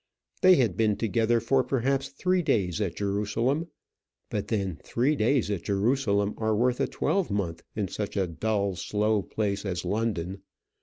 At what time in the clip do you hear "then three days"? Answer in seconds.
4.47-5.51